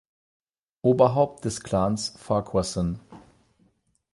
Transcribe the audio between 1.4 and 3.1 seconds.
des Clans Farquharson.